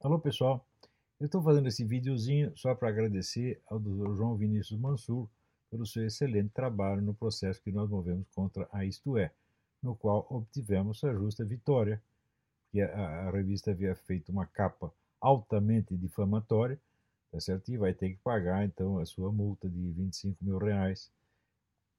Alô 0.00 0.20
pessoal, 0.20 0.64
eu 1.18 1.24
estou 1.24 1.42
fazendo 1.42 1.68
esse 1.68 1.82
videozinho 1.82 2.52
só 2.54 2.74
para 2.74 2.90
agradecer 2.90 3.60
ao 3.66 3.78
Dr. 3.80 4.14
João 4.14 4.36
Vinícius 4.36 4.78
Mansur 4.78 5.26
pelo 5.70 5.86
seu 5.86 6.06
excelente 6.06 6.50
trabalho 6.50 7.00
no 7.00 7.14
processo 7.14 7.62
que 7.62 7.72
nós 7.72 7.88
movemos 7.88 8.28
contra 8.34 8.68
a 8.70 8.84
Isto 8.84 9.16
É, 9.16 9.32
no 9.82 9.96
qual 9.96 10.26
obtivemos 10.28 11.02
a 11.02 11.12
justa 11.14 11.44
vitória, 11.44 12.00
que 12.70 12.80
a, 12.82 13.26
a 13.26 13.30
revista 13.30 13.70
havia 13.70 13.96
feito 13.96 14.30
uma 14.30 14.46
capa 14.46 14.92
altamente 15.18 15.96
difamatória, 15.96 16.78
tá 17.32 17.40
certo? 17.40 17.72
E 17.72 17.78
vai 17.78 17.94
ter 17.94 18.10
que 18.10 18.18
pagar 18.18 18.66
então 18.66 18.98
a 18.98 19.06
sua 19.06 19.32
multa 19.32 19.68
de 19.68 19.92
25 19.92 20.44
mil 20.44 20.58
reais 20.58 21.10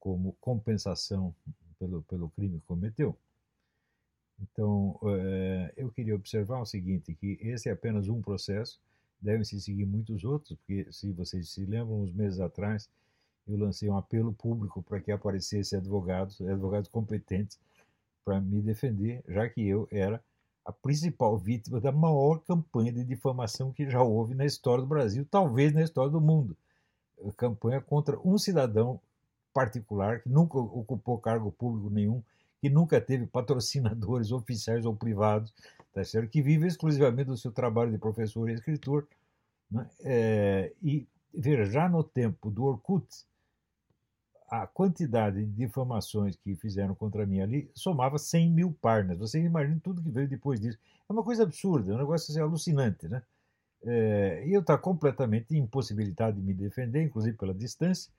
como 0.00 0.36
compensação 0.40 1.32
pelo, 1.78 2.02
pelo 2.02 2.28
crime 2.30 2.58
que 2.58 2.66
cometeu. 2.66 3.16
Então, 4.40 4.98
é, 5.04 5.72
eu 5.76 5.90
queria 5.90 6.14
observar 6.14 6.60
o 6.60 6.66
seguinte, 6.66 7.14
que 7.14 7.38
esse 7.40 7.68
é 7.68 7.72
apenas 7.72 8.08
um 8.08 8.20
processo, 8.20 8.80
devem-se 9.20 9.60
seguir 9.60 9.86
muitos 9.86 10.24
outros, 10.24 10.56
porque 10.58 10.90
se 10.92 11.10
vocês 11.12 11.48
se 11.50 11.64
lembram, 11.64 12.02
uns 12.02 12.12
meses 12.12 12.40
atrás, 12.40 12.88
eu 13.46 13.56
lancei 13.56 13.88
um 13.88 13.96
apelo 13.96 14.32
público 14.32 14.82
para 14.82 15.00
que 15.00 15.12
aparecessem 15.12 15.78
advogados, 15.78 16.40
advogados 16.40 16.88
competentes, 16.88 17.58
para 18.24 18.40
me 18.40 18.60
defender, 18.62 19.22
já 19.28 19.48
que 19.48 19.66
eu 19.66 19.86
era 19.90 20.22
a 20.64 20.72
principal 20.72 21.36
vítima 21.36 21.78
da 21.78 21.92
maior 21.92 22.40
campanha 22.40 22.90
de 22.90 23.04
difamação 23.04 23.70
que 23.70 23.88
já 23.88 24.02
houve 24.02 24.34
na 24.34 24.46
história 24.46 24.82
do 24.82 24.88
Brasil, 24.88 25.26
talvez 25.30 25.74
na 25.74 25.82
história 25.82 26.10
do 26.10 26.20
mundo. 26.20 26.56
Campanha 27.36 27.80
contra 27.82 28.18
um 28.26 28.38
cidadão 28.38 28.98
particular 29.52 30.20
que 30.20 30.28
nunca 30.28 30.58
ocupou 30.58 31.18
cargo 31.18 31.52
público 31.52 31.90
nenhum, 31.90 32.22
que 32.64 32.70
nunca 32.70 32.98
teve 32.98 33.26
patrocinadores 33.26 34.32
oficiais 34.32 34.86
ou 34.86 34.96
privados, 34.96 35.52
tá 35.92 36.02
certo? 36.02 36.30
que 36.30 36.40
vive 36.40 36.66
exclusivamente 36.66 37.26
do 37.26 37.36
seu 37.36 37.52
trabalho 37.52 37.92
de 37.92 37.98
professor 37.98 38.48
e 38.48 38.54
escritor. 38.54 39.06
Né? 39.70 39.86
É, 40.00 40.72
e 40.82 41.06
veja, 41.34 41.66
já 41.66 41.90
no 41.90 42.02
tempo 42.02 42.50
do 42.50 42.64
Orkut, 42.64 43.06
a 44.48 44.66
quantidade 44.66 45.44
de 45.44 45.52
difamações 45.52 46.36
que 46.36 46.56
fizeram 46.56 46.94
contra 46.94 47.26
mim 47.26 47.40
ali 47.40 47.70
somava 47.74 48.16
100 48.16 48.50
mil 48.50 48.72
páginas. 48.80 49.18
Vocês 49.18 49.44
imaginam 49.44 49.78
tudo 49.78 50.02
que 50.02 50.10
veio 50.10 50.26
depois 50.26 50.58
disso. 50.58 50.78
É 51.06 51.12
uma 51.12 51.22
coisa 51.22 51.42
absurda, 51.42 51.92
é 51.92 51.94
um 51.94 51.98
negócio 51.98 52.32
assim, 52.32 52.40
alucinante. 52.40 53.06
Né? 53.06 53.22
É, 53.82 54.42
e 54.46 54.54
eu 54.54 54.62
estava 54.62 54.80
completamente 54.80 55.54
impossibilitado 55.54 56.40
de 56.40 56.42
me 56.42 56.54
defender, 56.54 57.02
inclusive 57.02 57.36
pela 57.36 57.52
distância 57.52 58.10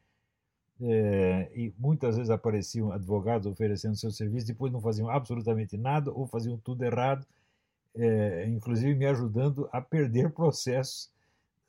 é, 0.81 1.49
e 1.55 1.73
muitas 1.79 2.17
vezes 2.17 2.29
apareciam 2.29 2.91
advogados 2.91 3.47
oferecendo 3.47 3.95
seu 3.95 4.11
serviço, 4.11 4.47
depois 4.47 4.71
não 4.71 4.81
faziam 4.81 5.09
absolutamente 5.09 5.77
nada 5.77 6.11
ou 6.11 6.27
faziam 6.27 6.57
tudo 6.57 6.83
errado, 6.83 7.25
é, 7.95 8.45
inclusive 8.47 8.93
me 8.93 9.05
ajudando 9.05 9.69
a 9.71 9.79
perder 9.79 10.31
processos 10.31 11.09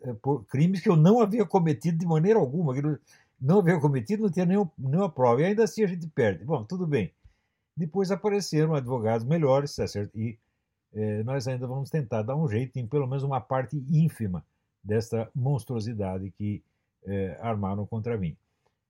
é, 0.02 0.12
por 0.14 0.44
crimes 0.46 0.80
que 0.80 0.88
eu 0.88 0.96
não 0.96 1.20
havia 1.20 1.46
cometido 1.46 1.98
de 1.98 2.06
maneira 2.06 2.38
alguma, 2.38 2.74
que 2.74 2.82
não, 3.40 3.60
havia 3.60 3.78
cometido, 3.78 4.24
não 4.24 4.30
tinha 4.30 4.44
nenhum, 4.44 4.68
nenhuma 4.76 5.10
prova, 5.10 5.40
e 5.40 5.44
ainda 5.44 5.62
assim 5.62 5.84
a 5.84 5.86
gente 5.86 6.06
perde. 6.08 6.44
Bom, 6.44 6.64
tudo 6.64 6.86
bem. 6.86 7.12
Depois 7.76 8.10
apareceram 8.10 8.74
advogados 8.74 9.26
melhores, 9.26 9.74
tá 9.74 9.86
certo? 9.86 10.18
e 10.18 10.38
nós 11.26 11.46
ainda 11.46 11.66
vamos 11.66 11.90
tentar 11.90 12.22
dar 12.22 12.34
um 12.34 12.48
jeito 12.48 12.78
em 12.78 12.86
pelo 12.86 13.06
menos 13.06 13.22
uma 13.22 13.38
parte 13.38 13.76
ínfima 13.90 14.42
desta 14.82 15.28
monstruosidade 15.34 16.30
que 16.30 16.62
armaram 17.42 17.84
contra 17.84 18.16
mim. 18.16 18.34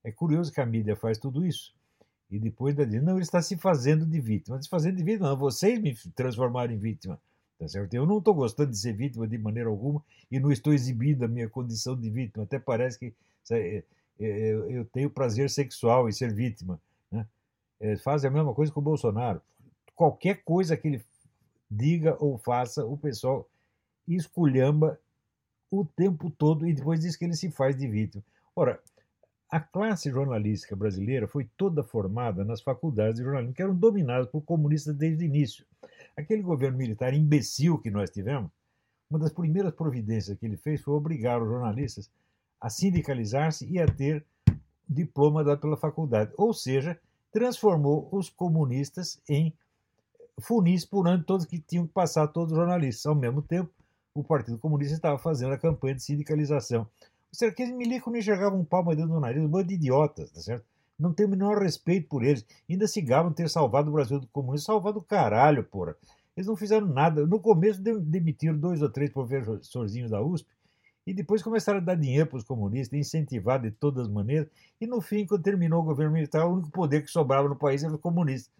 É 0.06 0.12
curioso 0.12 0.52
que 0.52 0.60
a 0.60 0.64
mídia 0.64 0.94
faz 0.94 1.18
tudo 1.18 1.44
isso. 1.44 1.74
E 2.30 2.38
depois 2.38 2.78
ainda 2.78 2.86
diz, 2.86 3.02
não, 3.02 3.14
ele 3.14 3.22
está 3.22 3.42
se 3.42 3.56
fazendo 3.56 4.06
de 4.06 4.20
vítima. 4.20 4.62
Se 4.62 4.68
fazendo 4.68 4.96
de 4.96 5.02
vítima, 5.02 5.30
não, 5.30 5.36
vocês 5.36 5.80
me 5.80 5.96
transformaram 6.14 6.72
em 6.72 6.78
vítima. 6.78 7.20
Tá 7.58 7.66
certo? 7.66 7.92
Eu 7.92 8.06
não 8.06 8.18
estou 8.18 8.32
gostando 8.32 8.70
de 8.70 8.78
ser 8.78 8.92
vítima 8.92 9.26
de 9.26 9.36
maneira 9.36 9.68
alguma 9.68 10.00
e 10.30 10.38
não 10.38 10.52
estou 10.52 10.72
exibindo 10.72 11.24
a 11.24 11.28
minha 11.28 11.48
condição 11.48 11.98
de 11.98 12.08
vítima. 12.08 12.44
Até 12.44 12.56
parece 12.56 13.00
que 13.00 13.14
é, 13.50 13.82
é, 14.20 14.50
eu 14.68 14.84
tenho 14.84 15.10
prazer 15.10 15.50
sexual 15.50 16.08
em 16.08 16.12
ser 16.12 16.32
vítima. 16.32 16.80
Né? 17.10 17.26
É, 17.80 17.96
fazem 17.96 18.30
a 18.30 18.32
mesma 18.32 18.54
coisa 18.54 18.70
com 18.70 18.78
o 18.78 18.84
Bolsonaro. 18.84 19.42
Qualquer 19.96 20.44
coisa 20.44 20.76
que 20.76 20.86
ele 20.86 21.04
diga 21.68 22.16
ou 22.20 22.38
faça, 22.38 22.86
o 22.86 22.96
pessoal 22.96 23.48
esculhamba 24.06 25.00
o 25.68 25.84
tempo 25.84 26.30
todo 26.30 26.64
e 26.64 26.72
depois 26.72 27.00
diz 27.00 27.16
que 27.16 27.24
ele 27.24 27.34
se 27.34 27.50
faz 27.50 27.76
de 27.76 27.88
vítima. 27.88 28.22
Ora, 28.54 28.80
a 29.48 29.60
classe 29.60 30.10
jornalística 30.10 30.74
brasileira 30.74 31.28
foi 31.28 31.48
toda 31.56 31.84
formada 31.84 32.44
nas 32.44 32.60
faculdades 32.60 33.16
de 33.16 33.24
jornalismo, 33.24 33.54
que 33.54 33.62
eram 33.62 33.74
dominadas 33.74 34.28
por 34.28 34.42
comunistas 34.42 34.94
desde 34.94 35.24
o 35.24 35.26
início. 35.26 35.64
Aquele 36.16 36.42
governo 36.42 36.78
militar 36.78 37.14
imbecil 37.14 37.78
que 37.78 37.90
nós 37.90 38.10
tivemos, 38.10 38.50
uma 39.08 39.20
das 39.20 39.32
primeiras 39.32 39.72
providências 39.72 40.36
que 40.36 40.46
ele 40.46 40.56
fez 40.56 40.80
foi 40.80 40.94
obrigar 40.94 41.40
os 41.40 41.48
jornalistas 41.48 42.10
a 42.60 42.68
sindicalizar-se 42.68 43.66
e 43.66 43.78
a 43.78 43.86
ter 43.86 44.24
diploma 44.88 45.44
dado 45.44 45.60
pela 45.60 45.76
faculdade. 45.76 46.32
Ou 46.36 46.52
seja, 46.52 46.98
transformou 47.30 48.08
os 48.10 48.28
comunistas 48.28 49.20
em 49.28 49.52
funis 50.40 50.84
por 50.84 51.06
ano, 51.06 51.22
todos 51.22 51.46
que 51.46 51.58
tinham 51.58 51.86
que 51.86 51.92
passar 51.92 52.26
todos 52.28 52.52
os 52.52 52.58
jornalistas. 52.58 53.06
Ao 53.06 53.14
mesmo 53.14 53.42
tempo, 53.42 53.70
o 54.14 54.24
Partido 54.24 54.58
Comunista 54.58 54.94
estava 54.94 55.18
fazendo 55.18 55.52
a 55.52 55.58
campanha 55.58 55.94
de 55.94 56.02
sindicalização. 56.02 56.86
Será 57.32 57.52
que 57.52 57.62
aqueles 57.62 57.76
milicos 57.76 58.12
não 58.12 58.18
enxergavam 58.18 58.60
um 58.60 58.64
palmo 58.64 58.94
dentro 58.94 59.12
do 59.12 59.20
nariz? 59.20 59.42
Um 59.42 59.48
bando 59.48 59.68
de 59.68 59.74
idiotas, 59.74 60.30
tá 60.30 60.40
certo? 60.40 60.64
Não 60.98 61.12
tem 61.12 61.26
o 61.26 61.28
menor 61.28 61.60
respeito 61.60 62.08
por 62.08 62.24
eles. 62.24 62.44
Ainda 62.68 62.88
se 62.88 63.00
gabam 63.02 63.32
ter 63.32 63.50
salvado 63.50 63.90
o 63.90 63.92
Brasil 63.92 64.18
do 64.18 64.26
comunismo. 64.28 64.66
Salvado 64.66 64.98
o 64.98 65.02
caralho, 65.02 65.62
porra. 65.62 65.94
Eles 66.36 66.46
não 66.46 66.56
fizeram 66.56 66.86
nada. 66.86 67.26
No 67.26 67.40
começo 67.40 67.80
demitiram 67.82 68.56
dois 68.56 68.80
ou 68.80 68.88
três 68.88 69.10
professorzinhos 69.10 70.10
da 70.10 70.22
USP 70.22 70.48
e 71.06 71.14
depois 71.14 71.42
começaram 71.42 71.78
a 71.78 71.82
dar 71.82 71.94
dinheiro 71.94 72.26
para 72.26 72.38
os 72.38 72.44
comunistas, 72.44 72.98
incentivar 72.98 73.60
de 73.60 73.70
todas 73.70 74.06
as 74.06 74.12
maneiras. 74.12 74.48
E 74.80 74.86
no 74.86 75.00
fim, 75.00 75.24
quando 75.24 75.42
terminou 75.42 75.80
o 75.80 75.84
governo 75.84 76.12
militar, 76.12 76.46
o 76.46 76.54
único 76.54 76.70
poder 76.70 77.02
que 77.02 77.10
sobrava 77.10 77.48
no 77.48 77.56
país 77.56 77.84
era 77.84 77.94
o 77.94 77.98
comunista. 77.98 78.50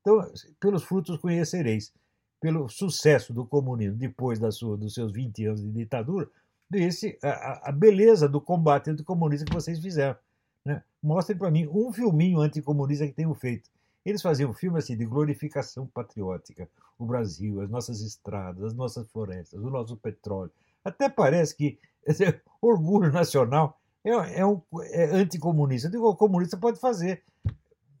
Então, 0.00 0.24
pelos 0.60 0.84
frutos 0.84 1.18
conhecereis. 1.18 1.92
Pelo 2.38 2.68
sucesso 2.68 3.32
do 3.32 3.44
comunismo 3.44 3.96
depois 3.96 4.38
sua, 4.54 4.76
dos 4.76 4.94
seus 4.94 5.10
20 5.10 5.46
anos 5.46 5.62
de 5.62 5.70
ditadura, 5.72 6.28
desse 6.68 7.18
a, 7.22 7.68
a 7.68 7.72
beleza 7.72 8.28
do 8.28 8.40
combate 8.40 8.90
anticomunista 8.90 9.46
que 9.46 9.54
vocês 9.54 9.78
fizeram. 9.78 10.16
Né? 10.64 10.82
Mostrem 11.02 11.38
para 11.38 11.50
mim 11.50 11.68
um 11.68 11.92
filminho 11.92 12.40
anticomunista 12.40 13.06
que 13.06 13.12
tenham 13.12 13.34
feito. 13.34 13.70
Eles 14.04 14.22
faziam 14.22 14.50
um 14.50 14.54
filme 14.54 14.78
assim 14.78 14.96
de 14.96 15.04
glorificação 15.04 15.86
patriótica. 15.86 16.68
O 16.98 17.04
Brasil, 17.04 17.60
as 17.60 17.68
nossas 17.68 18.00
estradas, 18.00 18.62
as 18.62 18.74
nossas 18.74 19.08
florestas, 19.08 19.60
o 19.60 19.70
nosso 19.70 19.96
petróleo. 19.96 20.50
Até 20.84 21.08
parece 21.08 21.56
que 21.56 21.78
esse 22.06 22.24
orgulho 22.62 23.12
nacional 23.12 23.78
é, 24.04 24.40
é, 24.40 24.46
um, 24.46 24.60
é 24.92 25.04
anticomunista. 25.06 25.90
O 25.98 26.14
comunista 26.14 26.56
pode 26.56 26.78
fazer 26.78 27.22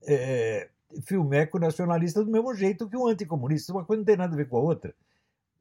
é, 0.02 0.68
filmeco 1.02 1.58
nacionalista 1.58 2.24
do 2.24 2.30
mesmo 2.30 2.54
jeito 2.54 2.88
que 2.88 2.96
o 2.96 3.08
anticomunista. 3.08 3.72
Uma 3.72 3.84
coisa 3.84 4.00
não 4.00 4.06
tem 4.06 4.16
nada 4.16 4.32
a 4.32 4.36
ver 4.36 4.48
com 4.48 4.56
a 4.58 4.60
outra. 4.60 4.94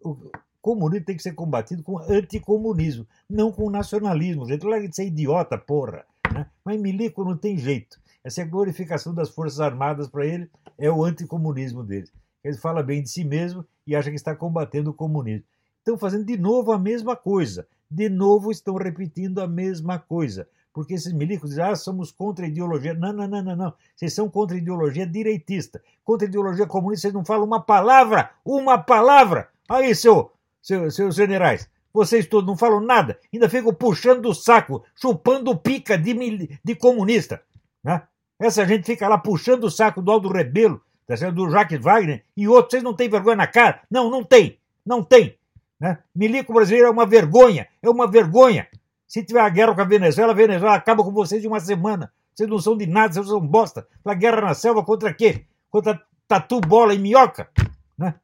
O, 0.04 0.16
comunismo 0.66 1.06
tem 1.06 1.16
que 1.16 1.22
ser 1.22 1.34
combatido 1.34 1.84
com 1.84 2.00
anticomunismo, 2.00 3.06
não 3.30 3.52
com 3.52 3.70
nacionalismo. 3.70 4.48
Gente, 4.48 4.66
larga 4.66 4.90
de 4.90 4.96
ser 4.96 5.06
idiota, 5.06 5.60
porra. 5.60 6.04
Né? 6.34 6.48
Mas 6.66 6.82
milico 6.82 7.24
não 7.24 7.38
tem 7.38 7.56
jeito. 7.56 8.00
Essa 8.24 8.42
é 8.42 8.46
glorificação 8.46 9.14
das 9.14 9.30
Forças 9.30 9.60
Armadas 9.60 10.08
para 10.08 10.26
ele, 10.26 10.50
é 10.76 10.90
o 10.90 11.04
anticomunismo 11.04 11.84
dele. 11.84 12.08
Ele 12.44 12.58
fala 12.58 12.82
bem 12.82 13.04
de 13.04 13.12
si 13.12 13.24
mesmo 13.24 13.64
e 13.86 13.96
acha 13.96 14.10
que 14.10 14.16
está 14.16 14.36
combatendo 14.36 14.90
o 14.90 14.94
comunismo. 14.94 15.46
Estão 15.78 16.00
fazendo 16.00 16.26
de 16.26 16.36
novo 16.36 16.72
a 16.72 16.80
mesma 16.80 17.16
coisa. 17.16 17.68
De 17.90 18.10
novo 18.10 18.50
estão 18.50 18.74
repetindo 18.74 19.42
a 19.42 19.48
mesma 19.48 20.00
coisa. 20.00 20.48
Porque 20.74 20.96
esses 20.96 21.14
milicos 21.14 21.52
dizem, 21.52 21.64
ah, 21.64 21.76
somos 21.76 22.12
contra 22.12 22.44
a 22.44 22.48
ideologia. 22.48 22.96
Não, 22.96 23.14
não, 23.14 23.28
não, 23.28 23.44
não, 23.44 23.56
não. 23.56 23.74
Vocês 23.96 24.16
são 24.16 24.28
contra 24.28 24.58
a 24.58 24.60
ideologia 24.60 25.06
direitista. 25.06 25.80
Contra 26.04 26.26
a 26.26 26.30
ideologia 26.30 26.66
comunista, 26.66 27.04
vocês 27.04 27.14
não 27.14 27.24
falam 27.24 27.46
uma 27.46 27.62
palavra. 27.62 28.32
Uma 28.44 28.80
palavra. 28.80 29.50
Aí, 29.70 29.94
seu 29.94 30.32
seus, 30.66 30.96
seus 30.96 31.16
generais. 31.16 31.70
Vocês 31.94 32.28
todos 32.28 32.48
não 32.48 32.58
falam 32.58 32.82
nada, 32.82 33.18
ainda 33.32 33.48
ficam 33.48 33.74
puxando 33.74 34.26
o 34.26 34.34
saco, 34.34 34.84
chupando 34.96 35.56
pica 35.56 35.98
de, 35.98 36.60
de 36.62 36.76
comunista. 36.76 37.42
Né? 37.84 38.02
Essa 38.40 38.66
gente 38.66 38.86
fica 38.86 39.08
lá 39.08 39.18
puxando 39.18 39.66
o 39.66 39.72
saco 39.72 40.02
do 40.02 40.12
Aldo 40.12 40.28
Rebelo, 40.28 40.82
tá 41.08 41.30
do 41.30 41.50
Jacques 41.50 41.80
Wagner 41.80 42.24
e 42.36 42.48
outros. 42.48 42.72
Vocês 42.72 42.84
não 42.84 42.94
têm 42.94 43.08
vergonha 43.08 43.38
na 43.38 43.48
cara? 43.48 43.82
Não, 43.90 44.10
não 44.10 44.24
tem. 44.24 44.60
Não 44.86 45.04
tem. 45.04 45.38
Né? 45.80 46.00
Milico 46.14 46.52
brasileiro 46.52 46.88
é 46.88 46.92
uma 46.92 47.06
vergonha. 47.06 47.68
É 47.82 47.90
uma 47.90 48.10
vergonha. 48.10 48.68
Se 49.08 49.24
tiver 49.24 49.40
a 49.40 49.50
guerra 49.50 49.76
com 49.76 49.82
a 49.82 49.86
Venezuela, 49.86 50.34
a 50.34 50.36
Venezuela 50.36 50.76
acaba 50.76 51.04
com 51.04 51.12
vocês 51.12 51.46
em 51.46 51.48
uma 51.48 51.60
semana. 51.60 52.12
Vocês 52.34 52.50
não 52.50 52.60
são 52.60 52.76
de 52.76 52.88
nada, 52.88 53.14
vocês 53.14 53.28
são 53.28 53.40
bosta. 53.40 53.88
A 54.04 54.14
guerra 54.14 54.42
na 54.42 54.54
selva 54.54 54.84
contra 54.84 55.14
quê? 55.14 55.46
Contra 55.70 56.02
tatu, 56.28 56.60
bola 56.60 56.94
e 56.94 57.00
minhoca? 57.00 57.50
Né? 57.98 58.16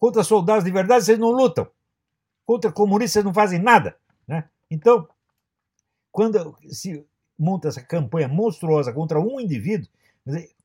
Contra 0.00 0.24
soldados 0.24 0.64
de 0.64 0.72
verdade, 0.72 1.04
vocês 1.04 1.18
não 1.18 1.30
lutam 1.30 1.68
contra 2.52 2.70
comunistas 2.70 3.24
não 3.24 3.32
fazem 3.32 3.58
nada. 3.58 3.96
Né? 4.28 4.46
Então, 4.70 5.08
quando 6.10 6.54
se 6.68 7.02
monta 7.38 7.68
essa 7.68 7.80
campanha 7.80 8.28
monstruosa 8.28 8.92
contra 8.92 9.18
um 9.18 9.40
indivíduo, 9.40 9.88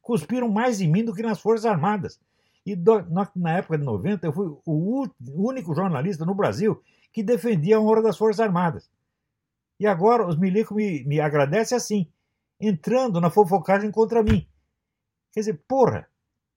cuspiram 0.01 0.49
mais 0.49 0.81
em 0.81 0.91
mim 0.91 1.05
do 1.05 1.13
que 1.13 1.21
nas 1.21 1.39
Forças 1.39 1.65
Armadas. 1.65 2.19
E 2.65 2.75
do, 2.75 3.01
na, 3.35 3.57
época 3.57 3.77
de 3.77 3.85
90, 3.85 4.27
eu 4.27 4.33
fui 4.33 4.47
o 4.65 5.47
único 5.47 5.73
jornalista 5.73 6.25
no 6.25 6.35
Brasil 6.35 6.83
que 7.13 7.23
defendia 7.23 7.77
a 7.77 7.79
honra 7.79 8.01
das 8.01 8.17
Forças 8.17 8.41
Armadas. 8.41 8.89
E 9.79 9.87
agora 9.87 10.27
os 10.27 10.37
milicos 10.37 10.75
me, 10.75 11.05
me 11.05 11.21
agradecem 11.21 11.77
assim, 11.77 12.05
entrando 12.59 13.21
na 13.21 13.29
fofocagem 13.29 13.89
contra 13.91 14.21
mim. 14.21 14.45
Quer 15.31 15.39
dizer, 15.39 15.61
porra, 15.65 16.05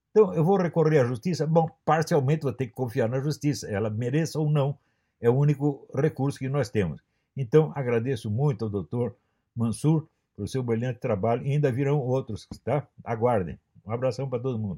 então 0.09 0.33
eu 0.33 0.43
vou 0.43 0.57
recorrer 0.57 0.99
à 0.99 1.05
justiça? 1.05 1.47
Bom, 1.47 1.69
parcialmente 1.85 2.43
vou 2.43 2.51
ter 2.51 2.67
que 2.67 2.73
confiar 2.73 3.07
na 3.07 3.21
justiça, 3.21 3.71
ela 3.71 3.89
mereça 3.89 4.37
ou 4.37 4.49
não, 4.51 4.77
é 5.21 5.29
o 5.29 5.35
único 5.35 5.87
recurso 5.93 6.39
que 6.39 6.49
nós 6.49 6.69
temos. 6.69 7.01
Então 7.37 7.71
agradeço 7.75 8.29
muito 8.29 8.65
ao 8.65 8.71
doutor 8.71 9.15
Mansur 9.55 10.07
pelo 10.35 10.47
seu 10.47 10.63
brilhante 10.63 10.99
trabalho 10.99 11.45
e 11.45 11.51
ainda 11.51 11.71
virão 11.71 11.99
outros, 11.99 12.47
tá? 12.63 12.87
Aguardem. 13.03 13.59
Um 13.85 13.91
abração 13.91 14.29
para 14.29 14.41
todo 14.41 14.59
mundo. 14.59 14.69